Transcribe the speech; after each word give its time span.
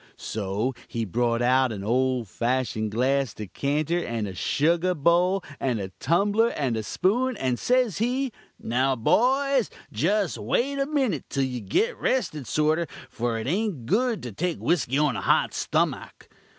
So 0.17 0.73
he 0.87 1.05
brought 1.05 1.43
out 1.43 1.71
an 1.71 1.83
old 1.83 2.27
fashend 2.27 2.89
glass 2.89 3.35
decanter, 3.35 3.99
and 4.03 4.27
a 4.27 4.33
shugar 4.33 4.95
bowl, 4.99 5.43
and 5.59 5.79
a 5.79 5.89
tumbler, 5.99 6.47
and 6.49 6.75
a 6.75 6.81
spoon, 6.81 7.37
and 7.37 7.59
says 7.59 7.99
he, 7.99 8.31
"Now, 8.59 8.95
boys, 8.95 9.69
jest 9.91 10.39
wait 10.39 10.79
a 10.79 10.87
minit 10.87 11.29
till 11.29 11.43
you 11.43 11.59
git 11.59 11.95
rested 11.99 12.47
sorter, 12.47 12.87
for 13.11 13.37
it 13.37 13.45
ain't 13.45 13.85
good 13.85 14.23
to 14.23 14.31
take 14.31 14.57
whiskey 14.57 14.97
on 14.97 15.15
a 15.15 15.21
hot 15.21 15.51
stomack. 15.53 16.29